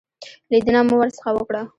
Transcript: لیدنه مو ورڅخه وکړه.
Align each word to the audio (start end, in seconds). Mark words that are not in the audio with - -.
لیدنه 0.51 0.79
مو 0.87 0.95
ورڅخه 0.99 1.29
وکړه. 1.35 1.61